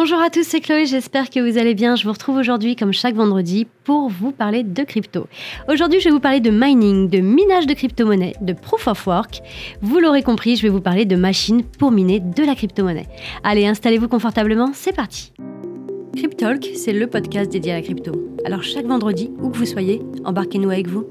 Bonjour 0.00 0.20
à 0.20 0.30
tous, 0.30 0.44
c'est 0.44 0.60
Chloé, 0.60 0.86
j'espère 0.86 1.28
que 1.28 1.40
vous 1.40 1.58
allez 1.58 1.74
bien. 1.74 1.96
Je 1.96 2.04
vous 2.04 2.12
retrouve 2.12 2.36
aujourd'hui 2.36 2.76
comme 2.76 2.92
chaque 2.92 3.16
vendredi 3.16 3.66
pour 3.82 4.08
vous 4.08 4.30
parler 4.30 4.62
de 4.62 4.84
crypto. 4.84 5.26
Aujourd'hui, 5.68 5.98
je 5.98 6.04
vais 6.04 6.12
vous 6.12 6.20
parler 6.20 6.38
de 6.38 6.50
mining, 6.50 7.08
de 7.08 7.18
minage 7.18 7.66
de 7.66 7.74
crypto-monnaie, 7.74 8.34
de 8.40 8.52
proof 8.52 8.86
of 8.86 9.04
work. 9.08 9.40
Vous 9.82 9.98
l'aurez 9.98 10.22
compris, 10.22 10.54
je 10.54 10.62
vais 10.62 10.68
vous 10.68 10.80
parler 10.80 11.04
de 11.04 11.16
machines 11.16 11.64
pour 11.64 11.90
miner 11.90 12.20
de 12.20 12.44
la 12.44 12.54
crypto-monnaie. 12.54 13.08
Allez, 13.42 13.66
installez-vous 13.66 14.06
confortablement, 14.06 14.70
c'est 14.72 14.94
parti. 14.94 15.32
Cryptalk, 16.14 16.64
c'est 16.76 16.92
le 16.92 17.08
podcast 17.08 17.50
dédié 17.50 17.72
à 17.72 17.74
la 17.78 17.82
crypto. 17.82 18.12
Alors 18.44 18.62
chaque 18.62 18.86
vendredi, 18.86 19.32
où 19.42 19.50
que 19.50 19.56
vous 19.56 19.66
soyez, 19.66 20.00
embarquez-nous 20.24 20.70
avec 20.70 20.86
vous. 20.86 21.06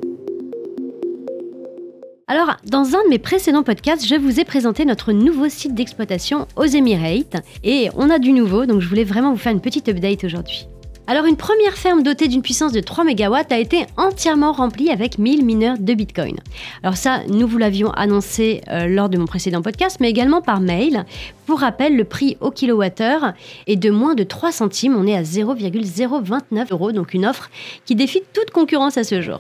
Alors, 2.29 2.57
dans 2.65 2.83
un 2.87 3.05
de 3.05 3.09
mes 3.09 3.19
précédents 3.19 3.63
podcasts, 3.63 4.05
je 4.05 4.15
vous 4.15 4.41
ai 4.41 4.43
présenté 4.43 4.83
notre 4.83 5.13
nouveau 5.13 5.47
site 5.47 5.73
d'exploitation 5.73 6.45
aux 6.57 6.65
Emirates. 6.65 7.37
Et 7.63 7.87
on 7.95 8.09
a 8.09 8.19
du 8.19 8.33
nouveau, 8.33 8.65
donc 8.65 8.81
je 8.81 8.89
voulais 8.89 9.05
vraiment 9.05 9.31
vous 9.31 9.37
faire 9.37 9.53
une 9.53 9.61
petite 9.61 9.87
update 9.87 10.25
aujourd'hui. 10.25 10.67
Alors, 11.07 11.23
une 11.23 11.37
première 11.37 11.77
ferme 11.77 12.03
dotée 12.03 12.27
d'une 12.27 12.41
puissance 12.41 12.73
de 12.73 12.81
3 12.81 13.05
MW 13.05 13.33
a 13.49 13.57
été 13.57 13.85
entièrement 13.95 14.51
remplie 14.51 14.89
avec 14.89 15.19
1000 15.19 15.45
mineurs 15.45 15.77
de 15.79 15.93
Bitcoin. 15.93 16.35
Alors 16.83 16.97
ça, 16.97 17.21
nous 17.29 17.47
vous 17.47 17.57
l'avions 17.57 17.91
annoncé 17.91 18.59
euh, 18.67 18.87
lors 18.87 19.07
de 19.07 19.17
mon 19.17 19.25
précédent 19.25 19.61
podcast, 19.61 19.99
mais 20.01 20.09
également 20.09 20.41
par 20.41 20.59
mail. 20.59 21.05
Pour 21.45 21.61
rappel, 21.61 21.95
le 21.95 22.03
prix 22.03 22.35
au 22.41 22.51
kilowattheure 22.51 23.35
est 23.67 23.77
de 23.77 23.89
moins 23.89 24.15
de 24.15 24.23
3 24.23 24.51
centimes. 24.51 24.97
On 24.97 25.07
est 25.07 25.15
à 25.15 25.23
0,029 25.23 26.73
euros, 26.73 26.91
donc 26.91 27.13
une 27.13 27.25
offre 27.25 27.49
qui 27.85 27.95
défie 27.95 28.23
toute 28.33 28.51
concurrence 28.51 28.97
à 28.97 29.05
ce 29.05 29.21
jour. 29.21 29.39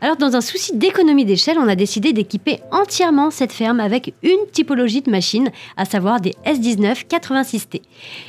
Alors 0.00 0.16
dans 0.16 0.36
un 0.36 0.40
souci 0.40 0.76
d'économie 0.76 1.24
d'échelle, 1.24 1.58
on 1.58 1.68
a 1.68 1.74
décidé 1.74 2.12
d'équiper 2.12 2.60
entièrement 2.72 3.30
cette 3.30 3.52
ferme 3.52 3.80
avec 3.80 4.14
une 4.22 4.46
typologie 4.52 5.02
de 5.02 5.10
machine, 5.10 5.50
à 5.76 5.84
savoir 5.84 6.20
des 6.20 6.34
S19 6.46 7.06
86T. 7.06 7.82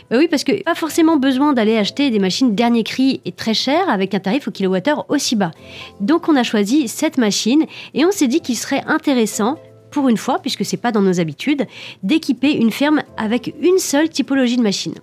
Ben 0.09 0.17
oui, 0.17 0.27
parce 0.27 0.43
que 0.43 0.63
pas 0.63 0.75
forcément 0.75 1.17
besoin 1.17 1.53
d'aller 1.53 1.77
acheter 1.77 2.09
des 2.09 2.19
machines 2.19 2.55
dernier 2.55 2.83
cri 2.83 3.21
et 3.25 3.31
très 3.31 3.53
chères 3.53 3.89
avec 3.89 4.13
un 4.13 4.19
tarif 4.19 4.47
au 4.47 4.51
kilowattheure 4.51 5.05
aussi 5.09 5.35
bas. 5.35 5.51
Donc 5.99 6.29
on 6.29 6.35
a 6.35 6.43
choisi 6.43 6.87
cette 6.87 7.17
machine 7.17 7.65
et 7.93 8.05
on 8.05 8.11
s'est 8.11 8.27
dit 8.27 8.41
qu'il 8.41 8.57
serait 8.57 8.83
intéressant 8.87 9.57
pour 9.91 10.09
une 10.09 10.17
fois, 10.17 10.39
puisque 10.39 10.65
c'est 10.65 10.77
pas 10.77 10.91
dans 10.91 11.01
nos 11.01 11.19
habitudes, 11.19 11.67
d'équiper 12.01 12.53
une 12.53 12.71
ferme 12.71 13.03
avec 13.17 13.53
une 13.61 13.77
seule 13.77 14.09
typologie 14.09 14.57
de 14.57 14.63
machine. 14.63 14.95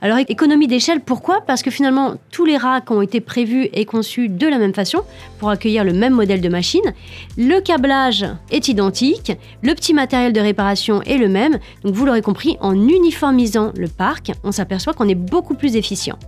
Alors 0.00 0.18
économie 0.18 0.66
d'échelle, 0.66 1.00
pourquoi? 1.00 1.40
Parce 1.46 1.62
que 1.62 1.70
finalement, 1.70 2.14
tous 2.30 2.44
les 2.44 2.56
racks 2.56 2.90
ont 2.90 3.02
été 3.02 3.20
prévus 3.20 3.68
et 3.72 3.84
conçus 3.84 4.28
de 4.28 4.46
la 4.46 4.58
même 4.58 4.74
façon 4.74 5.02
pour 5.38 5.50
accueillir 5.50 5.84
le 5.84 5.92
même 5.92 6.14
modèle 6.14 6.40
de 6.40 6.48
machine. 6.48 6.92
Le 7.36 7.60
câblage 7.60 8.26
est 8.50 8.68
identique, 8.68 9.32
le 9.62 9.74
petit 9.74 9.94
matériel 9.94 10.32
de 10.32 10.40
réparation 10.40 11.02
est 11.02 11.18
le 11.18 11.28
même. 11.28 11.58
Donc 11.84 11.94
vous 11.94 12.06
l'aurez 12.06 12.22
compris, 12.22 12.56
en 12.60 12.74
uniformisant 12.74 13.72
le 13.76 13.88
parc, 13.88 14.32
on 14.44 14.52
s'aperçoit 14.52 14.94
qu'on 14.94 15.08
est 15.08 15.14
beaucoup 15.14 15.54
plus 15.54 15.76
efficient. 15.76 16.18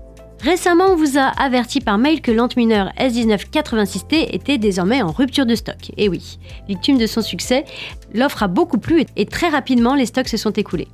Récemment, 0.44 0.88
on 0.90 0.96
vous 0.96 1.16
a 1.16 1.28
averti 1.42 1.80
par 1.80 1.96
mail 1.96 2.20
que 2.20 2.30
l'antmineur 2.30 2.90
S1986T 2.98 4.28
était 4.34 4.58
désormais 4.58 5.00
en 5.00 5.10
rupture 5.10 5.46
de 5.46 5.54
stock. 5.54 5.90
Et 5.96 6.10
oui, 6.10 6.38
victime 6.68 6.98
de 6.98 7.06
son 7.06 7.22
succès, 7.22 7.64
l'offre 8.12 8.42
a 8.42 8.48
beaucoup 8.48 8.76
plu 8.76 9.04
et 9.16 9.24
très 9.24 9.48
rapidement 9.48 9.94
les 9.94 10.04
stocks 10.04 10.28
se 10.28 10.36
sont 10.36 10.50
écoulés. 10.50 10.88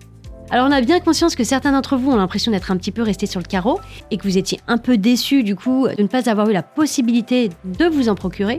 Alors 0.53 0.67
on 0.67 0.73
a 0.73 0.81
bien 0.81 0.99
conscience 0.99 1.37
que 1.37 1.45
certains 1.45 1.71
d'entre 1.71 1.97
vous 1.97 2.11
ont 2.11 2.17
l'impression 2.17 2.51
d'être 2.51 2.73
un 2.73 2.77
petit 2.77 2.91
peu 2.91 3.03
restés 3.03 3.27
sur 3.27 3.39
le 3.39 3.47
carreau 3.47 3.79
et 4.11 4.17
que 4.17 4.25
vous 4.25 4.37
étiez 4.37 4.59
un 4.67 4.79
peu 4.79 4.99
déçus 4.99 5.45
du 5.45 5.55
coup 5.55 5.87
de 5.87 6.03
ne 6.03 6.09
pas 6.09 6.29
avoir 6.29 6.51
eu 6.51 6.53
la 6.53 6.65
possibilité 6.65 7.51
de 7.65 7.85
vous 7.85 8.09
en 8.09 8.17
procurer. 8.17 8.59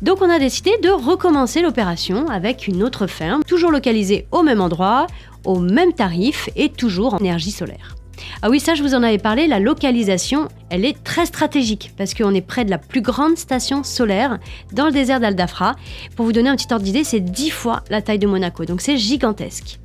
Donc 0.00 0.22
on 0.22 0.30
a 0.30 0.38
décidé 0.38 0.70
de 0.82 0.88
recommencer 0.88 1.60
l'opération 1.60 2.26
avec 2.28 2.66
une 2.66 2.82
autre 2.82 3.06
ferme, 3.06 3.42
toujours 3.44 3.70
localisée 3.70 4.26
au 4.32 4.42
même 4.42 4.62
endroit, 4.62 5.06
au 5.44 5.58
même 5.60 5.92
tarif 5.92 6.48
et 6.56 6.70
toujours 6.70 7.12
en 7.12 7.18
énergie 7.18 7.50
solaire. 7.50 7.94
Ah 8.40 8.48
oui, 8.48 8.58
ça 8.58 8.74
je 8.74 8.82
vous 8.82 8.94
en 8.94 9.02
avais 9.02 9.18
parlé, 9.18 9.46
la 9.46 9.60
localisation, 9.60 10.48
elle 10.70 10.86
est 10.86 11.04
très 11.04 11.26
stratégique 11.26 11.92
parce 11.98 12.14
qu'on 12.14 12.34
est 12.34 12.40
près 12.40 12.64
de 12.64 12.70
la 12.70 12.78
plus 12.78 13.02
grande 13.02 13.36
station 13.36 13.84
solaire 13.84 14.38
dans 14.72 14.86
le 14.86 14.92
désert 14.92 15.20
d'Aldafra. 15.20 15.76
Pour 16.16 16.24
vous 16.24 16.32
donner 16.32 16.48
un 16.48 16.56
petit 16.56 16.72
ordre 16.72 16.84
d'idée, 16.84 17.04
c'est 17.04 17.20
10 17.20 17.50
fois 17.50 17.82
la 17.90 18.00
taille 18.00 18.18
de 18.18 18.26
Monaco, 18.26 18.64
donc 18.64 18.80
c'est 18.80 18.96
gigantesque. 18.96 19.78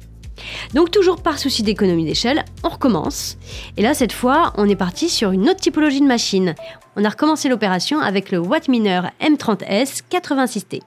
Donc 0.73 0.91
toujours 0.91 1.21
par 1.21 1.39
souci 1.39 1.63
d'économie 1.63 2.05
d'échelle, 2.05 2.45
on 2.63 2.69
recommence. 2.69 3.37
Et 3.77 3.81
là, 3.81 3.93
cette 3.93 4.13
fois, 4.13 4.53
on 4.57 4.69
est 4.69 4.75
parti 4.75 5.09
sur 5.09 5.31
une 5.31 5.49
autre 5.49 5.59
typologie 5.59 6.01
de 6.01 6.07
machine. 6.07 6.55
On 6.95 7.03
a 7.03 7.09
recommencé 7.09 7.49
l'opération 7.49 7.99
avec 7.99 8.31
le 8.31 8.39
Watt 8.39 8.67
Miner 8.67 9.01
M30S 9.21 10.01
86T. 10.11 10.81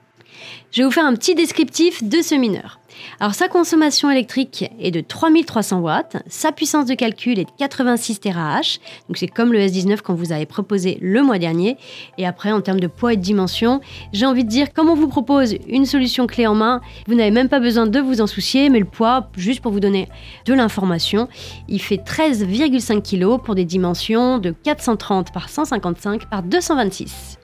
Je 0.71 0.81
vais 0.81 0.85
vous 0.85 0.91
faire 0.91 1.05
un 1.05 1.15
petit 1.15 1.35
descriptif 1.35 2.03
de 2.03 2.21
ce 2.21 2.35
mineur. 2.35 2.79
Alors 3.19 3.33
sa 3.33 3.47
consommation 3.47 4.09
électrique 4.09 4.65
est 4.79 4.91
de 4.91 5.01
3300 5.01 5.79
watts, 5.79 6.17
sa 6.27 6.51
puissance 6.51 6.85
de 6.85 6.93
calcul 6.93 7.39
est 7.39 7.45
de 7.45 7.51
86 7.57 8.19
TRH, 8.19 8.79
donc 9.07 9.17
c'est 9.17 9.27
comme 9.27 9.53
le 9.53 9.59
S19 9.59 10.01
qu'on 10.01 10.13
vous 10.13 10.31
avait 10.31 10.45
proposé 10.45 10.97
le 11.01 11.21
mois 11.21 11.39
dernier. 11.39 11.77
Et 12.17 12.25
après, 12.25 12.51
en 12.51 12.61
termes 12.61 12.79
de 12.79 12.87
poids 12.87 13.13
et 13.13 13.17
de 13.17 13.21
dimension, 13.21 13.81
j'ai 14.13 14.25
envie 14.25 14.43
de 14.43 14.49
dire, 14.49 14.73
comme 14.73 14.89
on 14.89 14.95
vous 14.95 15.07
propose 15.07 15.55
une 15.67 15.85
solution 15.85 16.27
clé 16.27 16.47
en 16.47 16.55
main, 16.55 16.81
vous 17.07 17.15
n'avez 17.15 17.31
même 17.31 17.49
pas 17.49 17.59
besoin 17.59 17.87
de 17.87 17.99
vous 17.99 18.21
en 18.21 18.27
soucier, 18.27 18.69
mais 18.69 18.79
le 18.79 18.85
poids, 18.85 19.29
juste 19.35 19.61
pour 19.61 19.71
vous 19.71 19.79
donner 19.79 20.09
de 20.45 20.53
l'information, 20.53 21.27
il 21.67 21.81
fait 21.81 21.97
13,5 21.97 23.01
kg 23.01 23.41
pour 23.43 23.55
des 23.55 23.65
dimensions 23.65 24.37
de 24.37 24.51
430 24.51 25.31
par 25.31 25.49
155 25.49 26.29
par 26.29 26.43
226. 26.43 27.37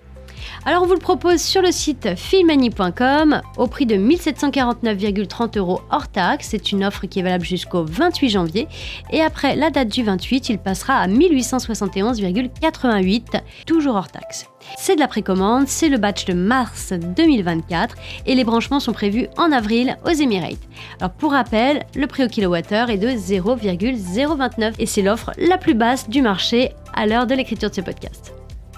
Alors 0.66 0.84
on 0.84 0.86
vous 0.86 0.94
le 0.94 1.00
propose 1.00 1.42
sur 1.42 1.62
le 1.62 1.74
site 1.74 2.16
filmani.com 2.16 3.42
au 3.58 3.68
prix 3.68 3.86
de 3.86 3.96
1749,30 3.96 5.58
euros 5.58 5.82
hors 5.92 6.08
taxe. 6.08 6.48
C'est 6.52 6.72
une 6.72 6.86
offre 6.86 7.06
qui 7.06 7.20
est 7.20 7.24
valable 7.24 7.44
jusqu'au 7.44 7.84
28 7.84 8.30
janvier. 8.30 8.70
Et 9.12 9.20
après 9.22 9.58
la 9.58 9.72
date 9.72 9.90
du 9.90 10.04
28, 10.04 10.48
il 10.48 10.60
passera 10.60 10.96
à 10.96 11.10
1871,88, 11.10 13.42
toujours 13.66 13.96
hors 13.96 14.08
taxe. 14.08 14.46
C'est 14.78 14.96
de 14.96 15.02
la 15.02 15.10
précommande, 15.10 15.68
c'est 15.68 15.90
le 15.90 15.98
batch 15.98 16.24
de 16.24 16.34
mars 16.34 16.94
2024 16.94 17.96
et 18.26 18.34
les 18.34 18.46
branchements 18.46 18.80
sont 18.80 18.94
prévus 18.94 19.28
en 19.36 19.52
avril 19.52 19.98
aux 20.06 20.12
Emirates. 20.12 20.66
Alors 21.02 21.12
pour 21.12 21.34
rappel, 21.34 21.86
le 21.94 22.08
prix 22.08 22.24
au 22.24 22.30
kilowattheure 22.30 22.90
est 22.90 22.98
de 22.98 23.10
0,029 23.10 24.76
et 24.80 24.86
c'est 24.86 25.02
l'offre 25.02 25.32
la 25.38 25.58
plus 25.58 25.74
basse 25.74 26.08
du 26.08 26.22
marché 26.22 26.72
à 26.94 27.06
l'heure 27.06 27.28
de 27.28 27.36
l'écriture 27.36 27.70
de 27.70 27.76
ce 27.76 27.82
podcast. 27.82 28.34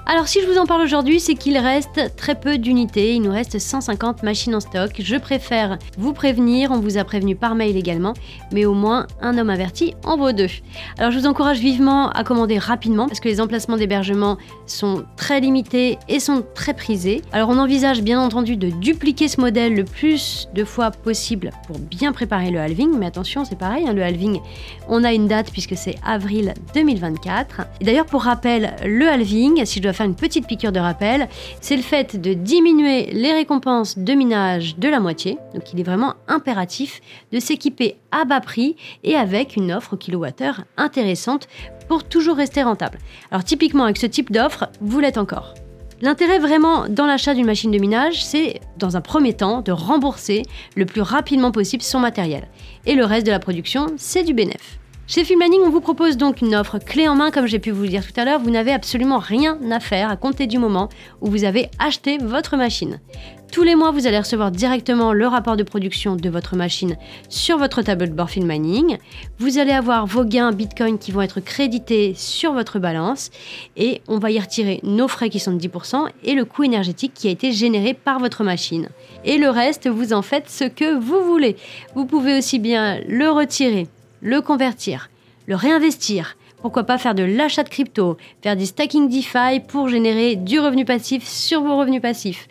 Alors 0.08 0.28
si 0.28 0.40
je 0.40 0.46
vous 0.46 0.60
en 0.60 0.68
parle 0.68 0.84
aujourd'hui, 0.84 1.20
c'est 1.20 1.34
qu'il 1.34 1.58
reste 1.58 2.16
très 2.16 2.36
peu 2.36 2.60
d'unités, 2.60 3.16
il 3.16 3.24
nous 3.24 3.32
reste 3.32 3.58
150 3.58 4.22
machines 4.22 4.54
en 4.54 4.60
stock. 4.60 4.92
Je 5.00 5.16
préfère 5.16 5.80
vous 5.98 6.14
prévenir, 6.14 6.70
on 6.70 6.80
vous 6.80 7.00
a 7.00 7.04
prévenu 7.04 7.36
par 7.36 7.56
mail 7.56 7.76
également, 7.76 8.14
mais 8.52 8.66
au 8.66 8.76
moins 8.76 9.08
un 9.20 9.36
homme 9.40 9.50
averti 9.50 9.96
en 10.04 10.16
vaut 10.16 10.32
deux. 10.32 10.50
Alors 11.00 11.10
je 11.10 11.18
vous 11.18 11.26
encourage 11.26 11.58
vivement 11.58 12.12
à 12.12 12.24
commander 12.24 12.60
rapidement 12.60 13.08
parce 13.08 13.20
que 13.20 13.28
les 13.28 13.42
emplacements 13.42 13.78
d'hébergement 13.78 14.38
sont 14.68 15.06
très 15.18 15.40
limités 15.40 15.98
et 16.08 16.20
sont 16.20 16.44
très 16.54 16.76
prisés. 16.76 17.24
Alors 17.32 17.50
on 17.50 17.58
envisage 17.58 18.04
bien 18.04 18.22
entendu 18.22 18.58
de 18.58 18.70
dupliquer 18.70 19.28
ce 19.28 19.42
modèle 19.42 19.74
le 19.74 19.86
plus 19.86 20.48
de 20.54 20.64
fois 20.64 20.92
possible 20.92 21.50
pour 21.66 21.80
bien 21.80 22.14
préparer 22.14 22.52
le 22.52 22.60
halving, 22.60 22.96
mais 22.96 23.08
attention 23.08 23.44
c'est 23.44 23.58
pareil, 23.58 23.88
hein, 23.88 23.94
le 23.94 24.04
halving 24.04 24.40
on 24.88 25.04
a 25.04 25.14
une 25.14 25.28
date 25.28 25.52
puisque 25.52 25.76
c'est 25.76 25.96
avril 26.06 26.54
2024. 26.76 27.62
Et 27.82 27.86
d'ailleurs 27.86 28.06
pour 28.06 28.22
rappel, 28.22 28.76
le 28.86 29.10
halving, 29.10 29.66
si 29.66 29.80
je 29.80 29.84
dois 29.84 29.95
faire 29.96 30.06
une 30.06 30.16
petite 30.16 30.48
piqûre 30.48 30.72
de 30.72 30.80
rappel, 30.80 31.28
c'est 31.62 31.76
le 31.76 31.82
fait 31.82 32.20
de 32.20 32.34
diminuer 32.34 33.06
les 33.12 33.34
récompenses 33.34 33.98
de 33.98 34.14
minage 34.14 34.78
de 34.78 34.88
la 34.90 35.00
moitié. 35.00 35.38
Donc 35.54 35.74
il 35.74 35.80
est 35.80 35.84
vraiment 35.84 36.14
impératif 36.28 37.02
de 37.32 37.40
s'équiper 37.40 37.96
à 38.12 38.26
bas 38.26 38.42
prix 38.42 38.76
et 39.04 39.16
avec 39.16 39.56
une 39.56 39.72
offre 39.72 39.94
au 39.94 39.98
kilowattheure 39.98 40.64
intéressante 40.78 41.48
pour 41.88 42.04
toujours 42.04 42.38
rester 42.38 42.64
rentable. 42.64 43.00
Alors 43.32 43.44
typiquement 43.44 43.86
avec 43.86 43.98
ce 43.98 44.06
type 44.06 44.32
d'offre, 44.32 44.70
vous 44.82 45.00
l'êtes 45.00 45.18
encore. 45.18 45.54
L'intérêt 46.02 46.40
vraiment 46.40 46.88
dans 46.90 47.06
l'achat 47.06 47.34
d'une 47.34 47.46
machine 47.46 47.72
de 47.72 47.80
minage, 47.80 48.24
c'est 48.24 48.60
dans 48.78 48.98
un 48.98 49.02
premier 49.02 49.34
temps 49.34 49.62
de 49.62 49.72
rembourser 49.72 50.44
le 50.76 50.86
plus 50.86 51.02
rapidement 51.02 51.52
possible 51.52 51.82
son 51.82 52.00
matériel. 52.00 52.48
Et 52.86 52.96
le 52.96 53.06
reste 53.06 53.26
de 53.26 53.32
la 53.32 53.40
production, 53.40 53.88
c'est 53.98 54.24
du 54.24 54.34
bénéfice. 54.34 54.80
Chez 55.08 55.24
Filmlanning, 55.24 55.62
on 55.62 55.70
vous 55.70 55.82
propose 55.82 56.18
donc 56.18 56.42
une 56.42 56.56
offre 56.56 56.80
clé 56.80 57.08
en 57.08 57.14
main, 57.14 57.30
comme 57.30 57.46
j'ai 57.46 57.60
pu 57.60 57.70
vous 57.70 57.84
le 57.84 57.90
dire 57.90 58.04
tout 58.04 58.20
à 58.20 58.26
l'heure. 58.26 58.40
Vous 58.40 58.50
n'avez 58.50 58.72
absolument 58.72 59.20
rien 59.20 59.60
à 59.70 59.80
faire 59.80 60.10
à 60.10 60.18
compter 60.18 60.48
du 60.48 60.58
moment 60.58 60.90
où 61.22 61.30
vous 61.30 61.44
avez 61.44 61.70
acheté 61.78 62.18
votre 62.18 62.58
machine. 62.58 63.00
Tous 63.52 63.62
les 63.62 63.76
mois, 63.76 63.92
vous 63.92 64.08
allez 64.08 64.18
recevoir 64.18 64.50
directement 64.50 65.14
le 65.14 65.28
rapport 65.28 65.58
de 65.58 65.64
production 65.64 66.16
de 66.16 66.28
votre 66.28 66.56
machine 66.56 66.98
sur 67.30 67.60
votre 67.60 67.84
tableau 67.84 68.08
de 68.08 68.14
bord 68.14 68.32
Filmmining. 68.32 68.98
Vous 69.38 69.60
allez 69.60 69.74
avoir 69.74 70.08
vos 70.08 70.26
gains 70.26 70.52
Bitcoin 70.52 70.98
qui 70.98 71.12
vont 71.12 71.22
être 71.22 71.40
crédités 71.40 72.16
sur 72.16 72.54
votre 72.54 72.80
balance 72.80 73.30
et 73.78 74.02
on 74.08 74.18
va 74.18 74.32
y 74.32 74.40
retirer 74.40 74.80
nos 74.82 75.08
frais 75.08 75.30
qui 75.30 75.40
sont 75.40 75.54
de 75.54 75.60
10% 75.60 76.08
et 76.24 76.34
le 76.34 76.46
coût 76.46 76.64
énergétique 76.64 77.14
qui 77.14 77.28
a 77.28 77.32
été 77.32 77.52
généré 77.52 77.94
par 77.94 78.18
votre 78.18 78.44
machine. 78.44 78.90
Et 79.24 79.38
le 79.38 79.52
reste, 79.52 79.88
vous 79.88 80.14
en 80.14 80.24
faites 80.24 80.50
ce 80.50 80.64
que 80.64 80.98
vous 80.98 81.24
voulez. 81.24 81.58
Vous 81.94 82.06
pouvez 82.06 82.40
aussi 82.40 82.58
bien 82.58 83.00
le 83.08 83.30
retirer 83.30 83.88
le 84.22 84.42
convertir, 84.42 85.10
le 85.48 85.56
réinvestir. 85.56 86.38
Pourquoi 86.62 86.84
pas 86.84 86.98
faire 86.98 87.14
de 87.14 87.24
l'achat 87.24 87.64
de 87.64 87.70
crypto, 87.70 88.18
faire 88.42 88.56
du 88.56 88.66
stacking 88.66 89.08
DeFi 89.08 89.60
pour 89.68 89.88
générer 89.88 90.36
du 90.36 90.60
revenu 90.60 90.84
passif 90.84 91.28
sur 91.28 91.62
vos 91.62 91.78
revenus 91.78 92.02
passifs. 92.02 92.48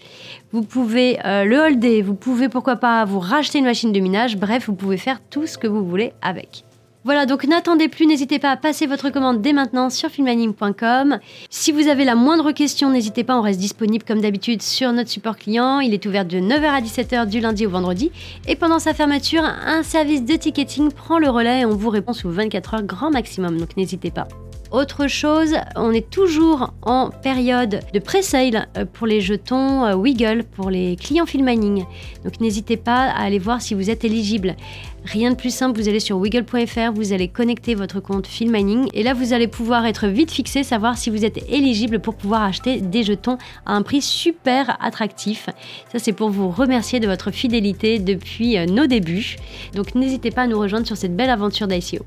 Vous 0.52 0.62
pouvez 0.62 1.18
euh, 1.24 1.44
le 1.44 1.58
holder, 1.58 2.02
vous 2.02 2.14
pouvez 2.14 2.48
pourquoi 2.48 2.76
pas 2.76 3.04
vous 3.04 3.18
racheter 3.18 3.58
une 3.58 3.64
machine 3.64 3.92
de 3.92 3.98
minage, 3.98 4.36
bref, 4.36 4.66
vous 4.66 4.74
pouvez 4.74 4.98
faire 4.98 5.20
tout 5.30 5.46
ce 5.46 5.58
que 5.58 5.66
vous 5.66 5.84
voulez 5.84 6.12
avec. 6.22 6.64
Voilà, 7.04 7.26
donc 7.26 7.44
n'attendez 7.44 7.88
plus, 7.88 8.06
n'hésitez 8.06 8.38
pas 8.38 8.50
à 8.50 8.56
passer 8.56 8.86
votre 8.86 9.10
commande 9.10 9.42
dès 9.42 9.52
maintenant 9.52 9.90
sur 9.90 10.08
filmanime.com. 10.08 11.18
Si 11.50 11.70
vous 11.70 11.88
avez 11.88 12.06
la 12.06 12.14
moindre 12.14 12.52
question, 12.52 12.88
n'hésitez 12.88 13.24
pas, 13.24 13.36
on 13.38 13.42
reste 13.42 13.60
disponible 13.60 14.04
comme 14.04 14.22
d'habitude 14.22 14.62
sur 14.62 14.90
notre 14.92 15.10
support 15.10 15.36
client. 15.36 15.80
Il 15.80 15.92
est 15.92 16.06
ouvert 16.06 16.24
de 16.24 16.38
9h 16.38 16.64
à 16.64 16.80
17h 16.80 17.28
du 17.28 17.40
lundi 17.40 17.66
au 17.66 17.70
vendredi. 17.70 18.10
Et 18.48 18.56
pendant 18.56 18.78
sa 18.78 18.94
fermeture, 18.94 19.44
un 19.44 19.82
service 19.82 20.24
de 20.24 20.34
ticketing 20.34 20.92
prend 20.92 21.18
le 21.18 21.28
relais 21.28 21.60
et 21.60 21.64
on 21.66 21.76
vous 21.76 21.90
répond 21.90 22.14
sous 22.14 22.30
24 22.30 22.74
heures 22.74 22.82
grand 22.84 23.10
maximum, 23.10 23.58
donc 23.58 23.76
n'hésitez 23.76 24.10
pas. 24.10 24.26
Autre 24.74 25.06
chose, 25.06 25.54
on 25.76 25.92
est 25.92 26.10
toujours 26.10 26.72
en 26.82 27.10
période 27.10 27.78
de 27.92 27.98
pré-sale 28.00 28.66
euh, 28.76 28.84
pour 28.84 29.06
les 29.06 29.20
jetons 29.20 29.84
euh, 29.84 29.94
Wiggle 29.94 30.42
pour 30.42 30.68
les 30.68 30.96
clients 30.96 31.26
Filmining. 31.26 31.84
Donc 32.24 32.40
n'hésitez 32.40 32.76
pas 32.76 33.04
à 33.04 33.22
aller 33.22 33.38
voir 33.38 33.62
si 33.62 33.74
vous 33.74 33.88
êtes 33.88 34.04
éligible. 34.04 34.56
Rien 35.04 35.30
de 35.30 35.36
plus 35.36 35.54
simple, 35.54 35.78
vous 35.78 35.88
allez 35.88 36.00
sur 36.00 36.16
wiggle.fr, 36.16 36.90
vous 36.92 37.12
allez 37.12 37.28
connecter 37.28 37.76
votre 37.76 38.00
compte 38.00 38.26
Filmining 38.26 38.88
et 38.94 39.04
là 39.04 39.14
vous 39.14 39.32
allez 39.32 39.46
pouvoir 39.46 39.86
être 39.86 40.08
vite 40.08 40.32
fixé, 40.32 40.64
savoir 40.64 40.98
si 40.98 41.08
vous 41.08 41.24
êtes 41.24 41.48
éligible 41.48 42.00
pour 42.00 42.16
pouvoir 42.16 42.42
acheter 42.42 42.80
des 42.80 43.04
jetons 43.04 43.38
à 43.66 43.76
un 43.76 43.82
prix 43.82 44.02
super 44.02 44.76
attractif. 44.80 45.50
Ça 45.92 46.00
c'est 46.00 46.12
pour 46.12 46.30
vous 46.30 46.50
remercier 46.50 46.98
de 46.98 47.06
votre 47.06 47.30
fidélité 47.30 48.00
depuis 48.00 48.58
euh, 48.58 48.66
nos 48.66 48.88
débuts. 48.88 49.36
Donc 49.76 49.94
n'hésitez 49.94 50.32
pas 50.32 50.42
à 50.42 50.46
nous 50.48 50.58
rejoindre 50.58 50.88
sur 50.88 50.96
cette 50.96 51.14
belle 51.14 51.30
aventure 51.30 51.68
d'ICO. 51.68 52.04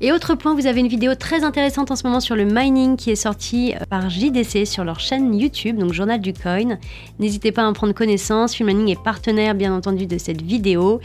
Et 0.00 0.12
autre 0.12 0.36
point, 0.36 0.54
vous 0.54 0.68
avez 0.68 0.78
une 0.78 0.86
vidéo 0.86 1.16
très 1.16 1.42
intéressante 1.42 1.90
en 1.90 1.96
ce 1.96 2.06
moment 2.06 2.20
sur 2.20 2.36
le 2.36 2.44
mining 2.44 2.96
qui 2.96 3.10
est 3.10 3.16
sortie 3.16 3.74
euh, 3.74 3.84
par 3.90 4.08
JDC 4.08 4.64
sur 4.64 4.84
leur 4.84 5.00
chaîne 5.00 5.34
YouTube, 5.34 5.76
donc 5.76 5.92
Journal 5.92 6.20
du 6.20 6.32
Coin. 6.32 6.78
N'hésitez 7.18 7.50
pas 7.50 7.62
à 7.62 7.66
en 7.66 7.72
prendre 7.72 7.92
connaissance. 7.92 8.60
Mining 8.60 8.90
est 8.90 9.02
partenaire, 9.02 9.56
bien 9.56 9.74
entendu, 9.74 10.06
de 10.06 10.16
cette 10.16 10.40
vidéo. 10.40 11.00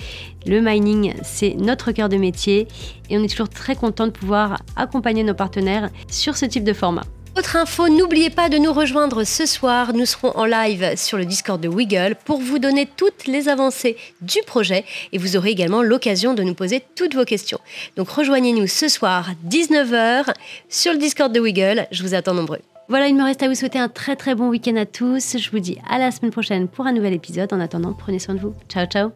Le 0.45 0.61
mining, 0.61 1.15
c'est 1.23 1.55
notre 1.55 1.91
cœur 1.91 2.07
de 2.07 2.17
métier 2.17 2.67
et 3.09 3.17
on 3.17 3.23
est 3.23 3.29
toujours 3.29 3.49
très 3.49 3.75
content 3.75 4.05
de 4.05 4.11
pouvoir 4.11 4.61
accompagner 4.75 5.23
nos 5.23 5.33
partenaires 5.33 5.89
sur 6.07 6.37
ce 6.37 6.45
type 6.45 6.63
de 6.63 6.73
format. 6.73 7.03
Autre 7.35 7.55
info, 7.55 7.89
n'oubliez 7.89 8.29
pas 8.29 8.47
de 8.47 8.59
nous 8.59 8.71
rejoindre 8.71 9.23
ce 9.23 9.47
soir. 9.47 9.93
Nous 9.93 10.05
serons 10.05 10.37
en 10.37 10.45
live 10.45 10.93
sur 10.95 11.17
le 11.17 11.25
Discord 11.25 11.59
de 11.59 11.67
Wiggle 11.67 12.15
pour 12.25 12.39
vous 12.39 12.59
donner 12.59 12.85
toutes 12.85 13.25
les 13.25 13.49
avancées 13.49 13.97
du 14.21 14.37
projet 14.45 14.85
et 15.11 15.17
vous 15.17 15.35
aurez 15.35 15.49
également 15.49 15.81
l'occasion 15.81 16.35
de 16.35 16.43
nous 16.43 16.53
poser 16.53 16.83
toutes 16.95 17.15
vos 17.15 17.25
questions. 17.25 17.59
Donc 17.97 18.09
rejoignez-nous 18.09 18.67
ce 18.67 18.87
soir 18.87 19.31
19h 19.49 20.31
sur 20.69 20.93
le 20.93 20.99
Discord 20.99 21.33
de 21.33 21.39
Wiggle. 21.39 21.87
Je 21.91 22.03
vous 22.03 22.13
attends 22.13 22.35
nombreux. 22.35 22.59
Voilà, 22.87 23.07
il 23.07 23.15
me 23.15 23.23
reste 23.23 23.41
à 23.41 23.47
vous 23.47 23.55
souhaiter 23.55 23.79
un 23.79 23.89
très 23.89 24.15
très 24.15 24.35
bon 24.35 24.49
week-end 24.49 24.75
à 24.75 24.85
tous. 24.85 25.37
Je 25.39 25.49
vous 25.49 25.59
dis 25.59 25.79
à 25.89 25.97
la 25.97 26.11
semaine 26.11 26.31
prochaine 26.31 26.67
pour 26.67 26.85
un 26.85 26.91
nouvel 26.91 27.13
épisode. 27.13 27.51
En 27.51 27.59
attendant, 27.59 27.93
prenez 27.93 28.19
soin 28.19 28.35
de 28.35 28.41
vous. 28.41 28.53
Ciao 28.69 28.85
ciao 28.85 29.11